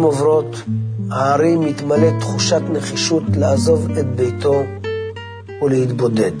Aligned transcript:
רבות 0.00 0.56
הארי 1.10 1.56
מתמלא 1.56 2.20
תחושת 2.20 2.60
נחישות 2.72 3.22
לעזוב 3.38 3.90
את 3.98 4.16
ביתו 4.16 4.62
ולהתבודד. 5.62 6.32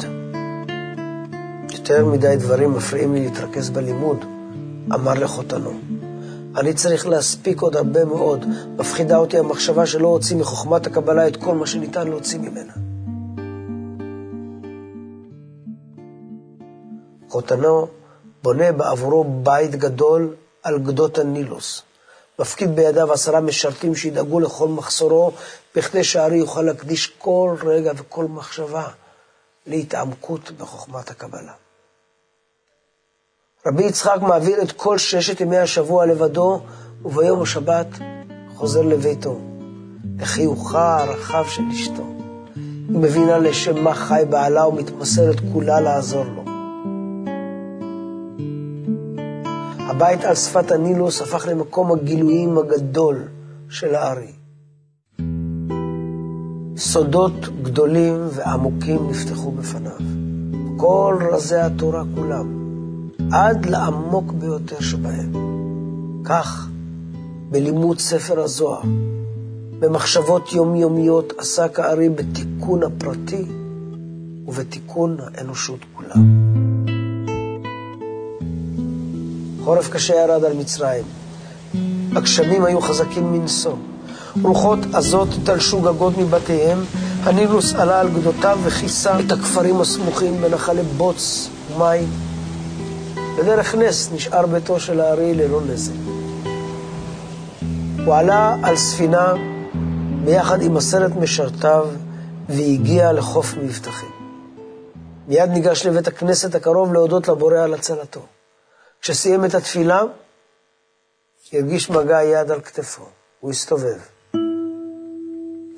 יותר 1.72 2.06
מדי 2.06 2.36
דברים 2.38 2.72
מפריעים 2.72 3.14
לי 3.14 3.24
להתרכז 3.24 3.70
בלימוד, 3.70 4.24
אמר 4.94 5.14
לחותנו. 5.14 5.70
אני 6.56 6.74
צריך 6.74 7.06
להספיק 7.06 7.60
עוד 7.62 7.76
הרבה 7.76 8.04
מאוד. 8.04 8.44
מפחידה 8.78 9.16
אותי 9.16 9.38
המחשבה 9.38 9.86
שלא 9.86 10.08
הוציא 10.08 10.36
מחוכמת 10.36 10.86
הקבלה 10.86 11.28
את 11.28 11.36
כל 11.36 11.54
מה 11.54 11.66
שניתן 11.66 12.08
להוציא 12.08 12.38
ממנה. 12.38 12.72
חותנו 17.28 17.86
בונה 18.42 18.72
בעבורו 18.72 19.24
בית 19.24 19.74
גדול 19.74 20.34
על 20.62 20.78
גדות 20.78 21.18
הנילוס. 21.18 21.82
מפקיד 22.38 22.76
בידיו 22.76 23.12
עשרה 23.12 23.40
משרתים 23.40 23.94
שידאגו 23.94 24.40
לכל 24.40 24.68
מחסורו, 24.68 25.32
בכדי 25.76 26.04
שהארי 26.04 26.36
יוכל 26.36 26.62
להקדיש 26.62 27.06
כל 27.18 27.56
רגע 27.62 27.92
וכל 27.96 28.24
מחשבה 28.24 28.88
להתעמקות 29.66 30.50
בחוכמת 30.50 31.10
הקבלה. 31.10 31.52
רבי 33.66 33.84
יצחק 33.84 34.18
מעביר 34.20 34.62
את 34.62 34.72
כל 34.72 34.98
ששת 34.98 35.40
ימי 35.40 35.58
השבוע 35.58 36.06
לבדו, 36.06 36.60
וביום 37.04 37.42
השבת 37.42 37.86
חוזר 38.56 38.82
לביתו, 38.82 39.40
לחיוכה 40.18 41.02
הרחב 41.02 41.44
של 41.48 41.62
אשתו. 41.72 42.06
היא 42.54 42.98
מבינה 42.98 43.38
לשם 43.38 43.84
מה 43.84 43.94
חי 43.94 44.22
בעלה 44.30 44.66
ומתמסרת 44.66 45.36
כולה 45.52 45.80
לעזור 45.80 46.24
לו. 46.24 46.41
הבית 49.92 50.24
על 50.24 50.34
שפת 50.34 50.70
הנילוס 50.70 51.22
הפך 51.22 51.46
למקום 51.48 51.92
הגילויים 51.92 52.58
הגדול 52.58 53.28
של 53.68 53.94
הארי. 53.94 54.32
סודות 56.76 57.62
גדולים 57.62 58.14
ועמוקים 58.30 59.10
נפתחו 59.10 59.50
בפניו. 59.50 59.96
כל 60.76 61.18
רזי 61.32 61.56
התורה 61.56 62.02
כולם. 62.14 62.46
עד 63.32 63.66
לעמוק 63.66 64.32
ביותר 64.32 64.80
שבהם. 64.80 65.32
כך, 66.24 66.68
בלימוד 67.50 67.98
ספר 67.98 68.40
הזוהר, 68.40 68.82
במחשבות 69.80 70.52
יומיומיות 70.52 71.32
עסק 71.38 71.80
הארי 71.80 72.08
בתיקון 72.08 72.82
הפרטי 72.82 73.44
ובתיקון 74.46 75.16
האנושות 75.20 75.80
כולה. 75.94 76.14
חורף 79.64 79.88
קשה 79.88 80.14
ירד 80.14 80.44
על 80.44 80.52
מצרים. 80.52 81.04
הגשמים 82.16 82.64
היו 82.64 82.80
חזקים 82.80 83.32
מנשוא. 83.32 83.76
רוחות 84.42 84.78
עזות 84.92 85.28
תלשו 85.44 85.80
גגות 85.80 86.18
מבתיהם, 86.18 86.84
הנילוס 87.22 87.74
עלה 87.74 88.00
על 88.00 88.08
גדותיו 88.08 88.58
וכיסה 88.62 89.20
את 89.20 89.32
הכפרים 89.32 89.80
הסמוכים 89.80 90.40
בנחלי 90.40 90.82
בוץ 90.82 91.48
ומים. 91.74 92.08
בדרך 93.38 93.74
נס 93.74 94.10
נשאר 94.12 94.46
ביתו 94.46 94.80
של 94.80 95.00
הארי 95.00 95.34
ללא 95.34 95.60
נזק. 95.68 95.92
הוא 98.04 98.14
עלה 98.14 98.56
על 98.62 98.76
ספינה 98.76 99.34
ביחד 100.24 100.62
עם 100.62 100.76
עשרת 100.76 101.16
משרתיו 101.16 101.86
והגיע 102.48 103.12
לחוף 103.12 103.54
מבטחים. 103.62 104.10
מיד 105.28 105.50
ניגש 105.50 105.86
לבית 105.86 106.08
הכנסת 106.08 106.54
הקרוב 106.54 106.92
להודות 106.92 107.28
לבורא 107.28 107.58
על 107.58 107.74
הצלתו. 107.74 108.20
כשסיים 109.02 109.44
את 109.44 109.54
התפילה, 109.54 110.02
הרגיש 111.52 111.90
מגע 111.90 112.22
יד 112.22 112.50
על 112.50 112.60
כתפו. 112.60 113.02
הוא 113.40 113.50
הסתובב. 113.50 113.98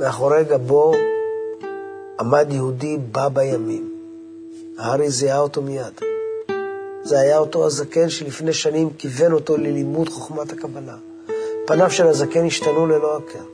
מאחורי 0.00 0.44
גבו 0.44 0.94
עמד 2.20 2.46
יהודי 2.50 2.98
בא 3.12 3.28
בימים. 3.28 3.94
הארי 4.78 5.10
זיהה 5.10 5.38
אותו 5.38 5.62
מיד. 5.62 6.00
זה 7.02 7.20
היה 7.20 7.38
אותו 7.38 7.66
הזקן 7.66 8.08
שלפני 8.08 8.52
שנים 8.52 8.90
כיוון 8.98 9.32
אותו 9.32 9.56
ללימוד 9.56 10.08
חוכמת 10.08 10.52
הקבלה. 10.52 10.96
פניו 11.66 11.91
של 11.91 12.06
הזקן 12.06 12.46
השתנו 12.46 12.86
ללא 12.86 13.16
הכר. 13.16 13.44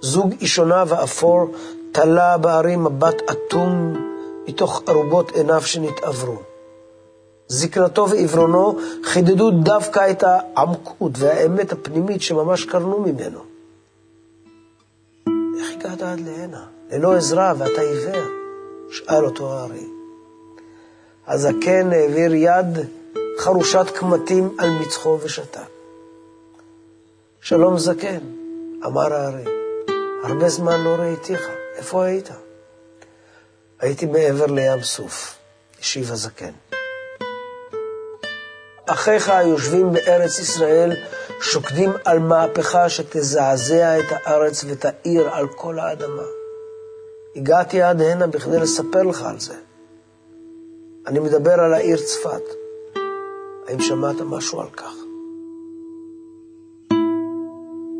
זוג 0.00 0.34
אישונה 0.40 0.84
ואפור 0.88 1.54
תלה 1.92 2.38
בערים 2.38 2.84
מבט 2.84 3.22
אטום 3.30 3.94
מתוך 4.48 4.82
ארובות 4.88 5.30
עיניו 5.30 5.62
שנתעברו. 5.62 6.51
זקנתו 7.48 8.08
ועברונו 8.10 8.78
חידדו 9.04 9.50
דווקא 9.50 10.10
את 10.10 10.22
העמקות 10.22 11.12
והאמת 11.16 11.72
הפנימית 11.72 12.22
שממש 12.22 12.64
קרנו 12.64 12.98
ממנו. 12.98 13.40
איך 15.58 15.70
הגעת 15.72 16.02
עד 16.02 16.20
להנה? 16.20 16.66
ללא 16.90 17.14
עזרה 17.14 17.52
ואתה 17.58 17.80
עיוור? 17.80 18.22
שאל 18.90 19.24
אותו 19.24 19.52
הארי. 19.52 19.86
הזקן 21.26 21.92
העביר 21.92 22.34
יד 22.34 22.78
חרושת 23.38 23.86
קמטים 23.94 24.56
על 24.58 24.70
מצחו 24.70 25.18
ושתק. 25.22 25.60
שלום 27.40 27.78
זקן, 27.78 28.20
אמר 28.86 29.14
הארי, 29.14 29.44
הרבה 30.24 30.48
זמן 30.48 30.84
לא 30.84 30.90
ראיתיך, 30.90 31.48
איפה 31.76 32.04
היית? 32.04 32.28
הייתי 33.80 34.06
מעבר 34.06 34.46
לים 34.46 34.82
סוף, 34.82 35.38
השיב 35.80 36.12
הזקן. 36.12 36.71
אחיך 38.86 39.28
היושבים 39.28 39.92
בארץ 39.92 40.38
ישראל 40.38 40.92
שוקדים 41.40 41.92
על 42.04 42.18
מהפכה 42.18 42.88
שתזעזע 42.88 43.98
את 43.98 44.04
הארץ 44.10 44.64
ותאיר 44.68 45.28
על 45.28 45.48
כל 45.48 45.78
האדמה. 45.78 46.22
הגעתי 47.36 47.82
עד 47.82 48.02
הנה 48.02 48.26
בכדי 48.26 48.58
לספר 48.58 49.02
לך 49.02 49.22
על 49.22 49.40
זה. 49.40 49.54
אני 51.06 51.18
מדבר 51.18 51.60
על 51.60 51.74
העיר 51.74 51.96
צפת. 51.96 52.42
האם 53.68 53.80
שמעת 53.80 54.20
משהו 54.20 54.60
על 54.60 54.70
כך? 54.70 54.94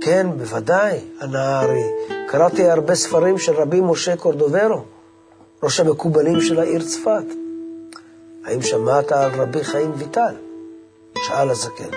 כן, 0.01 0.27
בוודאי, 0.39 1.01
ענה 1.23 1.45
הארי. 1.45 1.85
קראתי 2.29 2.71
הרבה 2.71 2.95
ספרים 2.95 3.39
של 3.39 3.53
רבי 3.53 3.81
משה 3.81 4.17
קורדוברו, 4.17 4.85
ראש 5.63 5.81
המקובלים 5.81 6.41
של 6.41 6.61
העיר 6.61 6.83
צפת. 6.83 7.25
האם 8.45 8.63
שמעת 8.63 9.13
על 9.13 9.31
רבי 9.41 9.65
חיים 9.65 9.93
ויטל? 9.97 10.35
שאל 11.23 11.51
הזקן. 11.51 11.91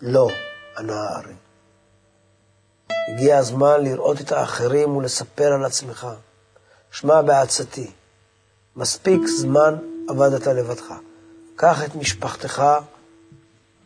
לא, 0.00 0.28
ענה 0.78 1.00
הארי. 1.00 1.34
הגיע 3.08 3.38
הזמן 3.38 3.84
לראות 3.84 4.20
את 4.20 4.32
האחרים 4.32 4.96
ולספר 4.96 5.52
על 5.52 5.64
עצמך. 5.64 6.06
שמע 6.90 7.22
בעצתי, 7.22 7.90
מספיק 8.76 9.26
זמן 9.26 9.74
עבדת 10.08 10.46
לבדך. 10.46 10.94
קח 11.56 11.84
את 11.84 11.94
משפחתך 11.94 12.62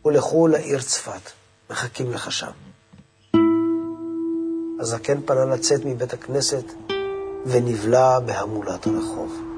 ולכו 0.05 0.47
לעיר 0.47 0.83
צפת, 0.83 1.31
מחכים 1.71 2.13
לך 2.13 2.33
שם. 2.33 2.51
הזקן 4.81 5.21
פנה 5.27 5.45
לצאת 5.45 5.81
מבית 5.85 6.13
הכנסת 6.13 6.65
ונבלע 7.47 8.21
בהמולת 8.21 8.87
הרחוב. 8.87 9.50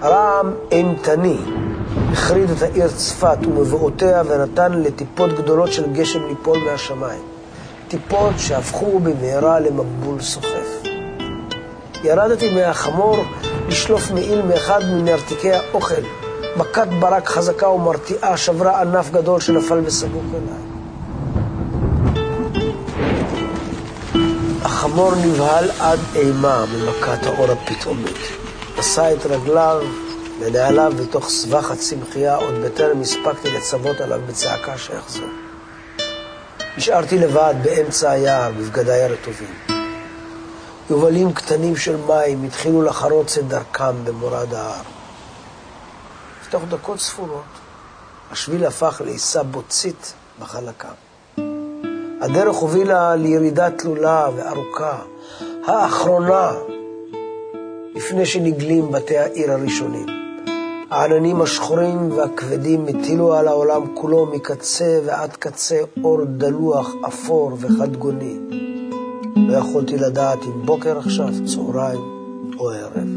הרעם 0.00 0.54
אימתני 0.72 1.36
החריד 2.12 2.50
את 2.50 2.62
העיר 2.62 2.88
צפת 2.88 3.38
ומבואותיה 3.46 4.22
ונתן 4.26 4.72
לטיפות 4.72 5.30
גדולות 5.32 5.72
של 5.72 5.92
גשם 5.92 6.26
ליפול 6.28 6.58
מהשמיים. 6.58 7.22
טיפות 7.88 8.34
שהפכו 8.38 8.98
במהרה 8.98 9.60
למבול 9.60 10.20
סוחף. 10.20 10.82
ירדתי 12.04 12.54
מהחמור 12.54 13.16
לשלוף 13.68 14.10
מעיל 14.10 14.42
מאחד 14.42 14.80
מנרתיקי 14.84 15.52
האוכל. 15.52 16.02
מכת 16.56 16.88
ברק 17.00 17.28
חזקה 17.28 17.68
ומרתיעה 17.68 18.36
שברה 18.36 18.80
ענף 18.80 19.10
גדול 19.10 19.40
שנפל 19.40 19.80
בסמוך 19.80 20.24
אליי. 20.34 20.68
החמור 24.62 25.12
נבהל 25.24 25.70
עד 25.80 25.98
אימה 26.14 26.64
ממכת 26.74 27.26
האור 27.26 27.46
הפתאומית. 27.50 28.47
נשא 28.78 29.12
את 29.12 29.26
רגליו 29.26 29.82
ונעליו 30.40 30.92
בתוך 31.00 31.28
סבך 31.28 31.70
הצמחייה 31.70 32.36
עוד 32.36 32.54
בטרם 32.64 33.00
הספקתי 33.00 33.50
לצוות 33.50 34.00
עליו 34.00 34.20
בצעקה 34.26 34.78
שיחזור. 34.78 35.28
נשארתי 36.76 37.18
לבד 37.18 37.54
באמצע 37.62 38.10
היער 38.10 38.52
בבגדיי 38.52 39.02
הרטובים. 39.02 39.54
יובלים 40.90 41.32
קטנים 41.32 41.76
של 41.76 41.96
מים 41.96 42.44
התחילו 42.44 42.82
לחרוץ 42.82 43.38
את 43.38 43.48
דרכם 43.48 44.04
במורד 44.04 44.54
ההר. 44.54 44.82
בתוך 46.48 46.62
דקות 46.68 47.00
ספורות 47.00 47.42
השביל 48.30 48.64
הפך 48.64 49.02
לעיסה 49.04 49.42
בוצית 49.42 50.12
בחלקה. 50.40 50.90
הדרך 52.20 52.56
הובילה 52.56 53.16
לירידה 53.16 53.70
תלולה 53.70 54.28
וארוכה, 54.36 54.98
האחרונה, 55.66 56.50
לפני 57.94 58.26
שנגלים 58.26 58.92
בתי 58.92 59.18
העיר 59.18 59.52
הראשונים. 59.52 60.06
העננים 60.90 61.40
השחורים 61.40 62.12
והכבדים 62.12 62.86
הטילו 62.88 63.34
על 63.34 63.48
העולם 63.48 63.94
כולו 63.94 64.26
מקצה 64.26 65.00
ועד 65.04 65.36
קצה 65.36 65.80
אור 66.04 66.24
דלוח, 66.24 66.94
אפור 67.06 67.52
וחדגוני. 67.60 68.36
לא 69.36 69.56
יכולתי 69.56 69.96
לדעת 69.96 70.38
אם 70.46 70.66
בוקר 70.66 70.98
עכשיו, 70.98 71.28
צהריים 71.46 72.00
או 72.58 72.70
ערב. 72.70 73.08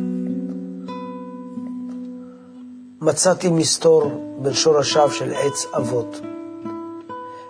מצאתי 3.01 3.49
מסתור 3.49 4.11
בין 4.41 4.53
שורשיו 4.53 5.11
של 5.11 5.33
עץ 5.33 5.65
אבות. 5.77 6.21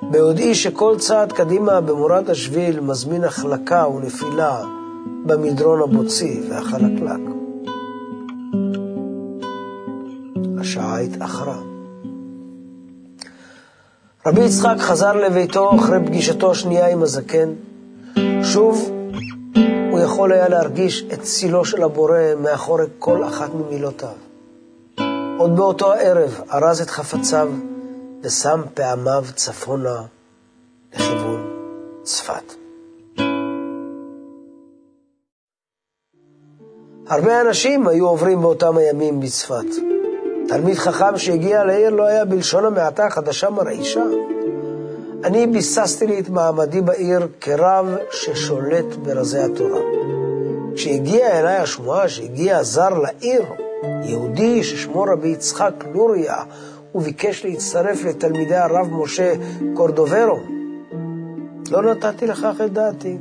ביודעי 0.01 0.56
שכל 0.56 0.95
צעד 1.00 1.31
קדימה 1.31 1.81
במורד 1.81 2.29
השביל 2.29 2.79
מזמין 2.79 3.24
החלקה 3.24 3.88
ונפילה 3.88 4.81
במדרון 5.25 5.81
הבוצי 5.81 6.41
והחלקלק. 6.50 7.19
השעה 10.62 11.00
התאחרה. 11.00 11.57
רבי 14.25 14.41
יצחק 14.41 14.75
חזר 14.79 15.13
לביתו 15.13 15.75
אחרי 15.75 15.97
פגישתו 16.06 16.51
השנייה 16.51 16.88
עם 16.88 17.03
הזקן. 17.03 17.50
שוב 18.44 18.89
הוא 19.91 20.00
יכול 20.00 20.31
היה 20.31 20.50
להרגיש 20.50 21.03
את 21.13 21.21
צילו 21.21 21.65
של 21.65 21.83
הבורא 21.83 22.19
מאחורי 22.38 22.85
כל 23.00 23.24
אחת 23.24 23.50
ממילותיו. 23.53 24.15
עוד 25.38 25.56
באותו 25.56 25.94
הערב 25.94 26.41
ארז 26.53 26.81
את 26.81 26.89
חפציו 26.89 27.50
ושם 28.24 28.62
פעמיו 28.74 29.25
צפונה 29.35 30.01
לכיוון 30.94 31.47
צפת. 32.03 32.61
הרבה 37.12 37.42
אנשים 37.42 37.88
היו 37.88 38.08
עוברים 38.08 38.42
באותם 38.42 38.78
הימים 38.78 39.19
בצפת. 39.19 39.66
תלמיד 40.48 40.78
חכם 40.78 41.18
שהגיע 41.18 41.63
לעיר 41.63 41.90
לא 41.90 42.06
היה 42.06 42.25
בלשון 42.25 42.66
המעטה 42.66 43.10
חדשה 43.10 43.50
מרעישה. 43.50 44.04
אני 45.24 45.48
ביססתי 45.48 46.08
לי 46.08 46.19
את 46.19 46.30
מעמדי 46.30 46.81
בעיר 46.81 47.28
כרב 47.42 47.96
ששולט 48.12 48.86
ברזי 49.04 49.40
התורה. 49.40 49.80
כשהגיעה 50.75 51.40
אליי 51.40 51.58
השמועה 51.58 52.10
שהגיע 52.10 52.63
זר 52.63 52.90
לעיר, 52.90 53.44
יהודי 54.04 54.63
ששמו 54.63 55.04
רבי 55.04 55.28
יצחק 55.28 55.74
לוריה, 55.94 56.36
הוא 56.92 57.02
ביקש 57.02 57.46
להצטרף 57.46 58.04
לתלמידי 58.04 58.56
הרב 58.56 58.88
משה 58.92 59.34
קורדוברו. 59.74 60.40
לא 61.72 61.84
נתתי 61.84 62.28
לכך 62.28 62.56
את 62.66 62.74
דעתי. 62.74 63.18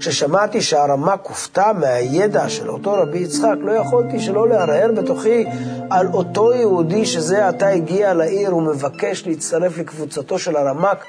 כששמעתי 0.00 0.60
שהרמ"ק 0.60 1.26
הופתע 1.28 1.72
מהידע 1.72 2.48
של 2.48 2.70
אותו 2.70 2.92
רבי 2.92 3.18
יצחק, 3.18 3.54
לא 3.60 3.72
יכולתי 3.72 4.20
שלא 4.20 4.48
להרהר 4.48 4.90
בתוכי 4.96 5.44
על 5.90 6.06
אותו 6.12 6.52
יהודי 6.52 7.06
שזה 7.06 7.48
עתה 7.48 7.68
הגיע 7.68 8.14
לעיר 8.14 8.56
ומבקש 8.56 9.26
להצטרף 9.26 9.78
לקבוצתו 9.78 10.38
של 10.38 10.56
הרמ"ק 10.56 11.04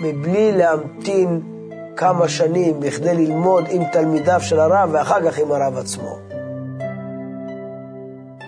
מבלי 0.00 0.52
להמתין 0.52 1.40
כמה 1.96 2.28
שנים 2.28 2.80
בכדי 2.80 3.14
ללמוד 3.14 3.64
עם 3.70 3.82
תלמידיו 3.92 4.40
של 4.40 4.60
הרב 4.60 4.88
ואחר 4.92 5.30
כך 5.30 5.38
עם 5.38 5.52
הרב 5.52 5.76
עצמו. 5.76 6.18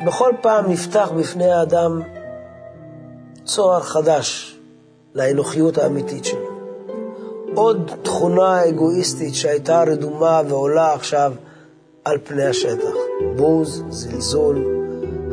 בכל 0.06 0.32
פעם 0.40 0.70
נפתח 0.70 1.10
בפני 1.16 1.52
האדם 1.52 2.02
צוהר 3.44 3.80
חדש 3.80 4.58
לאנוכיות 5.14 5.78
האמיתית 5.78 6.24
שלו. 6.24 6.51
עוד 7.54 7.90
תכונה 8.02 8.68
אגואיסטית 8.68 9.34
שהייתה 9.34 9.82
רדומה 9.82 10.40
ועולה 10.48 10.94
עכשיו 10.94 11.32
על 12.04 12.18
פני 12.24 12.44
השטח. 12.44 12.94
בוז, 13.36 13.84
זלזול, 13.88 14.64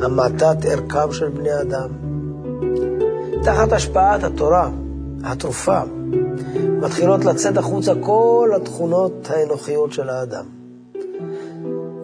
המעטת 0.02 0.66
ערכם 0.66 1.12
של 1.12 1.30
בני 1.30 1.62
אדם. 1.62 1.90
תחת 3.44 3.72
השפעת 3.72 4.24
התורה, 4.24 4.70
התרופה, 5.24 5.80
מתחילות 6.82 7.26
לצאת 7.26 7.58
החוצה 7.58 7.94
כל 8.02 8.52
התכונות 8.56 9.30
האנוכיות 9.30 9.94
של 9.94 10.10
האדם. 10.10 10.46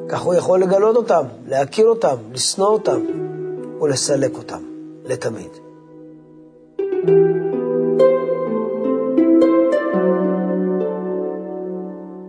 כך 0.10 0.22
הוא 0.22 0.34
יכול 0.34 0.62
לגלות 0.62 0.96
אותם, 0.96 1.24
להכיר 1.48 1.88
אותם, 1.88 2.16
לשנוא 2.32 2.68
אותם 2.68 3.02
ולסלק 3.82 4.38
אותם 4.38 4.60
לתמיד. 5.06 5.65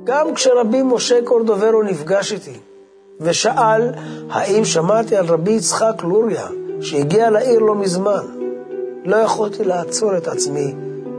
גם 0.07 0.35
כשרבי 0.35 0.83
משה 0.83 1.19
קורדוברו 1.25 1.83
נפגש 1.83 2.33
איתי 2.33 2.59
ושאל 3.21 3.93
האם 4.31 4.65
שמעתי 4.65 5.17
על 5.17 5.27
רבי 5.27 5.53
יצחק 5.53 6.03
לוריה 6.03 6.47
שהגיע 6.81 7.31
לעיר 7.31 7.59
לא 7.59 7.75
מזמן, 7.75 8.27
לא 9.05 9.17
יכולתי 9.17 9.65
לעצור 9.65 10.17
את 10.17 10.29
עצמי 10.29 10.75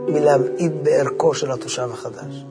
מלהמעיט 0.08 0.72
בערכו 0.82 1.34
של 1.34 1.52
התושב 1.52 1.88
החדש. 1.92 2.44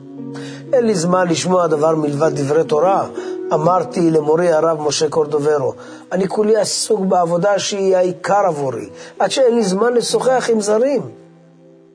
אין 0.72 0.86
לי 0.86 0.94
זמן 0.94 1.28
לשמוע 1.28 1.66
דבר 1.66 1.94
מלבד 1.94 2.30
דברי 2.34 2.64
תורה, 2.64 3.06
אמרתי 3.52 4.10
למורי 4.10 4.52
הרב 4.52 4.80
משה 4.80 5.08
קורדוברו, 5.08 5.72
אני 6.12 6.28
כולי 6.28 6.56
עסוק 6.56 7.00
בעבודה 7.00 7.58
שהיא 7.58 7.96
העיקר 7.96 8.46
עבורי, 8.46 8.88
עד 9.18 9.30
שאין 9.30 9.54
לי 9.54 9.64
זמן 9.64 9.94
לשוחח 9.94 10.50
עם 10.52 10.60
זרים. 10.60 11.02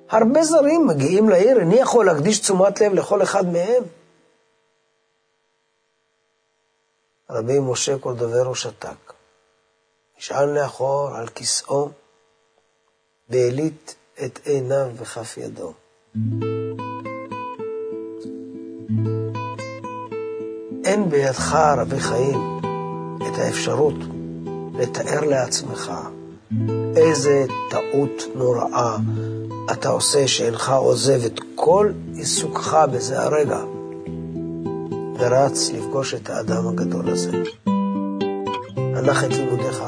הרבה 0.10 0.44
זרים 0.44 0.88
מגיעים 0.88 1.30
לעיר, 1.30 1.60
איני 1.60 1.76
יכול 1.76 2.06
להקדיש 2.06 2.40
תשומת 2.40 2.82
לב 2.82 2.94
לכל 2.94 3.22
אחד 3.22 3.54
מהם. 3.54 3.84
רבי 7.34 7.60
משה 7.60 7.98
קורדוברו 7.98 8.56
שתק. 8.56 9.14
נשען 10.18 10.50
לאחור 10.50 11.10
על 11.16 11.28
כיסאו 11.28 11.90
והליט 13.30 13.92
את 14.26 14.40
עיניו 14.46 14.88
בכף 15.02 15.38
ידו. 15.38 15.74
אין 20.86 21.10
בידך, 21.10 21.56
רבי 21.78 22.00
חיים, 22.00 22.60
את 23.18 23.38
האפשרות 23.40 23.96
לתאר 24.74 25.22
לעצמך 25.22 25.92
איזה 26.96 27.46
טעות 27.70 28.24
נוראה 28.36 28.98
אתה 29.72 29.90
עושה 29.90 30.28
שאינך 30.28 30.70
עוזב 30.70 31.26
את 31.26 31.40
כל 31.56 31.92
עיסוקך 32.16 32.86
בזה 32.92 33.22
הרגע 33.22 33.60
ורץ 35.24 35.72
לפגוש 35.72 36.14
את 36.14 36.30
האדם 36.30 36.68
הגדול 36.68 37.10
הזה. 37.10 37.32
הנח 38.76 39.24
את 39.24 39.30
לימודיך 39.30 39.84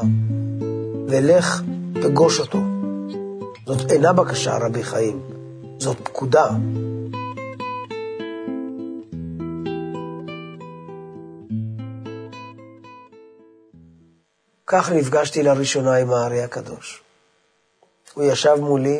ולך 1.08 1.62
פגוש 1.94 2.39
אותו. 2.39 2.58
זאת 3.65 3.92
אינה 3.92 4.13
בקשה, 4.13 4.58
רבי 4.58 4.84
חיים, 4.84 5.22
זאת 5.80 5.98
פקודה. 6.04 6.50
כך 14.68 14.92
נפגשתי 14.92 15.44
לראשונה 15.44 15.96
עם 15.96 16.12
הארי 16.13 16.42
הקדוש. 16.42 17.04
הוא 18.13 18.24
ישב 18.24 18.56
מולי, 18.60 19.00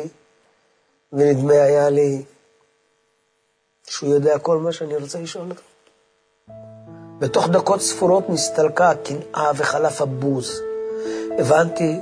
ונדמה 1.12 1.54
היה 1.54 1.90
לי 1.90 2.22
שהוא 3.88 4.14
יודע 4.14 4.38
כל 4.38 4.58
מה 4.58 4.72
שאני 4.72 4.96
רוצה 4.96 5.20
לשאול 5.20 5.50
אותו. 5.50 5.75
בתוך 7.18 7.48
דקות 7.48 7.80
ספורות 7.80 8.30
נסתלקה 8.30 8.90
הקנאה 8.90 9.50
וחלף 9.56 10.00
הבוז. 10.00 10.62
הבנתי 11.38 12.00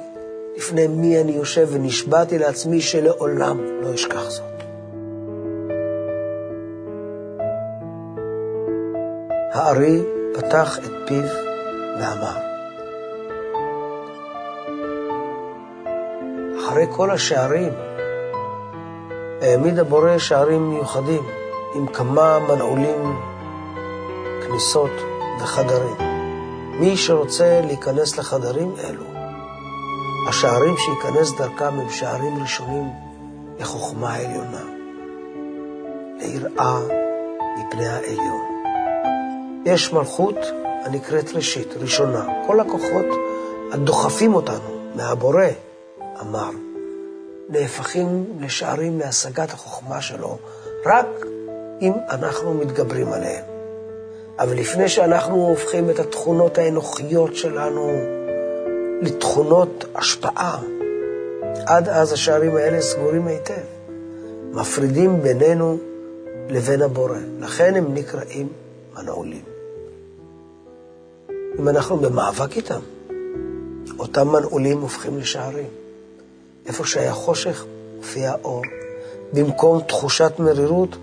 לפני 0.56 0.86
מי 0.86 1.20
אני 1.20 1.32
יושב 1.32 1.68
ונשבעתי 1.70 2.38
לעצמי 2.38 2.80
שלעולם 2.80 3.60
לא 3.82 3.94
אשכח 3.94 4.30
זאת. 4.30 4.54
הארי 9.52 10.02
פתח 10.34 10.78
את 10.78 10.92
פיו 11.06 11.24
ואמר, 12.00 12.36
אחרי 16.58 16.86
כל 16.90 17.10
השערים, 17.10 17.72
העמיד 19.42 19.78
הבורא 19.78 20.18
שערים 20.18 20.70
מיוחדים 20.70 21.22
עם 21.74 21.86
כמה 21.86 22.38
מנעולים 22.38 23.33
כניסות 24.46 24.90
וחדרים. 25.40 25.96
מי 26.80 26.96
שרוצה 26.96 27.60
להיכנס 27.64 28.18
לחדרים 28.18 28.74
אלו, 28.84 29.04
השערים 30.28 30.74
שייכנס 30.76 31.32
דרכם 31.38 31.80
הם 31.80 31.90
שערים 31.90 32.42
ראשונים 32.42 32.90
לחוכמה 33.58 34.14
העליונה, 34.14 34.62
ליראה 36.18 36.78
מפני 37.58 37.86
העליון. 37.86 38.44
יש 39.64 39.92
מלכות 39.92 40.36
הנקראת 40.84 41.30
ראשית, 41.34 41.68
ראשונה. 41.76 42.26
כל 42.46 42.60
הכוחות 42.60 43.06
הדוחפים 43.72 44.34
אותנו 44.34 44.90
מהבורא, 44.94 45.46
אמר, 46.20 46.50
נהפכים 47.48 48.24
לשערים 48.40 48.98
להשגת 48.98 49.52
החוכמה 49.52 50.02
שלו, 50.02 50.38
רק 50.86 51.06
אם 51.80 51.92
אנחנו 52.10 52.54
מתגברים 52.54 53.12
עליהם. 53.12 53.53
אבל 54.38 54.56
לפני 54.56 54.88
שאנחנו 54.88 55.46
הופכים 55.46 55.90
את 55.90 55.98
התכונות 55.98 56.58
האנוכיות 56.58 57.36
שלנו 57.36 57.90
לתכונות 59.02 59.84
השפעה. 59.94 60.58
עד 61.66 61.88
אז 61.88 62.12
השערים 62.12 62.56
האלה 62.56 62.80
סגורים 62.80 63.26
היטב, 63.26 63.64
מפרידים 64.52 65.22
בינינו 65.22 65.78
לבין 66.48 66.82
הבורא. 66.82 67.18
לכן 67.40 67.74
הם 67.74 67.94
נקראים 67.94 68.48
מנעולים. 68.96 69.42
אם 71.58 71.68
אנחנו 71.68 71.96
במאבק 71.96 72.56
איתם, 72.56 72.80
אותם 73.98 74.28
מנעולים 74.28 74.80
הופכים 74.80 75.18
לשערים. 75.18 75.68
איפה 76.66 76.84
שהיה 76.84 77.12
חושך, 77.12 77.64
מופיע 77.96 78.34
אור. 78.44 78.62
במקום 79.32 79.80
תחושת 79.80 80.32
מרירות, 80.38 80.96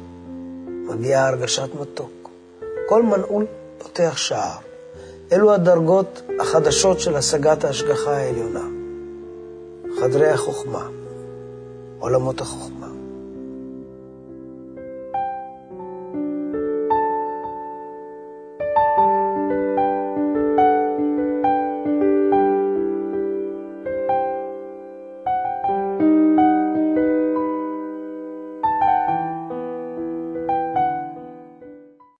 מגיעה 0.68 1.28
הרגשת 1.28 1.70
מתוק. 1.82 2.21
כל 2.92 3.04
מנעול 3.04 3.46
פותח 3.78 4.14
שער. 4.18 4.58
אלו 5.32 5.54
הדרגות 5.54 6.22
החדשות 6.40 7.00
של 7.00 7.16
השגת 7.16 7.64
ההשגחה 7.64 8.18
העליונה. 8.18 8.64
חדרי 10.00 10.30
החוכמה, 10.30 10.88
עולמות 12.00 12.42
החוכמה. 12.42 12.81